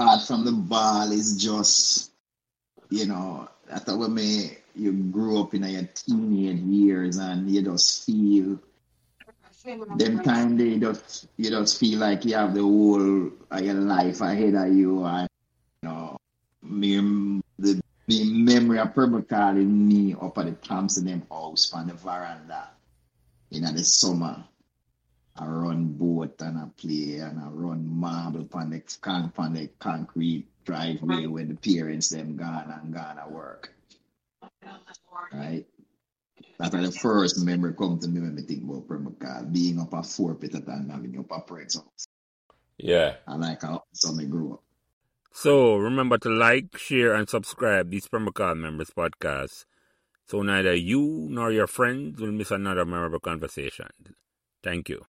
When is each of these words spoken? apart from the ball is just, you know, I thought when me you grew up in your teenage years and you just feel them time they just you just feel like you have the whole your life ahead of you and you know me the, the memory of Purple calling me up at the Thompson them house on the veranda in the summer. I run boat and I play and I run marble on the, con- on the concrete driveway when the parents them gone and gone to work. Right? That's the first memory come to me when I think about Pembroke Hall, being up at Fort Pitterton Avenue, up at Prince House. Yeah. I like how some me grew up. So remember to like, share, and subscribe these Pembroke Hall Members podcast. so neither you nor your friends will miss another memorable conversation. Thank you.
apart 0.00 0.22
from 0.22 0.44
the 0.44 0.52
ball 0.52 1.12
is 1.12 1.36
just, 1.36 2.12
you 2.88 3.06
know, 3.06 3.48
I 3.70 3.78
thought 3.78 3.98
when 3.98 4.14
me 4.14 4.56
you 4.74 4.92
grew 4.92 5.40
up 5.40 5.54
in 5.54 5.64
your 5.64 5.88
teenage 5.94 6.60
years 6.60 7.18
and 7.18 7.50
you 7.50 7.62
just 7.62 8.06
feel 8.06 8.58
them 9.96 10.22
time 10.22 10.56
they 10.56 10.78
just 10.78 11.28
you 11.36 11.50
just 11.50 11.78
feel 11.78 11.98
like 11.98 12.24
you 12.24 12.34
have 12.34 12.54
the 12.54 12.62
whole 12.62 13.30
your 13.60 13.74
life 13.74 14.22
ahead 14.22 14.54
of 14.54 14.72
you 14.72 15.04
and 15.04 15.28
you 15.82 15.88
know 15.88 16.16
me 16.62 17.42
the, 17.58 17.78
the 18.06 18.24
memory 18.32 18.78
of 18.78 18.94
Purple 18.94 19.20
calling 19.22 19.86
me 19.86 20.16
up 20.18 20.38
at 20.38 20.46
the 20.46 20.52
Thompson 20.66 21.04
them 21.04 21.22
house 21.30 21.72
on 21.74 21.88
the 21.88 21.94
veranda 21.94 22.70
in 23.50 23.62
the 23.62 23.84
summer. 23.84 24.44
I 25.40 25.46
run 25.46 25.86
boat 25.92 26.34
and 26.40 26.58
I 26.58 26.64
play 26.76 27.16
and 27.16 27.40
I 27.40 27.48
run 27.48 27.88
marble 27.88 28.46
on 28.52 28.70
the, 28.70 28.82
con- 29.00 29.32
on 29.38 29.54
the 29.54 29.70
concrete 29.78 30.46
driveway 30.66 31.24
when 31.26 31.48
the 31.48 31.54
parents 31.54 32.10
them 32.10 32.36
gone 32.36 32.70
and 32.70 32.92
gone 32.92 33.16
to 33.16 33.26
work. 33.32 33.72
Right? 35.32 35.64
That's 36.58 36.74
the 36.74 36.92
first 36.92 37.42
memory 37.42 37.72
come 37.72 37.98
to 38.00 38.08
me 38.08 38.20
when 38.20 38.38
I 38.38 38.42
think 38.42 38.64
about 38.64 38.86
Pembroke 38.86 39.22
Hall, 39.22 39.44
being 39.44 39.80
up 39.80 39.94
at 39.94 40.04
Fort 40.04 40.38
Pitterton 40.42 40.90
Avenue, 40.92 41.20
up 41.20 41.32
at 41.32 41.46
Prince 41.46 41.76
House. 41.76 42.06
Yeah. 42.76 43.14
I 43.26 43.36
like 43.36 43.62
how 43.62 43.84
some 43.94 44.18
me 44.18 44.26
grew 44.26 44.54
up. 44.54 44.62
So 45.32 45.76
remember 45.76 46.18
to 46.18 46.28
like, 46.28 46.76
share, 46.76 47.14
and 47.14 47.28
subscribe 47.30 47.90
these 47.90 48.08
Pembroke 48.08 48.38
Hall 48.38 48.54
Members 48.54 48.90
podcast. 48.90 49.64
so 50.26 50.42
neither 50.42 50.74
you 50.74 51.28
nor 51.30 51.50
your 51.50 51.66
friends 51.66 52.20
will 52.20 52.30
miss 52.32 52.50
another 52.50 52.84
memorable 52.84 53.20
conversation. 53.20 53.88
Thank 54.62 54.90
you. 54.90 54.98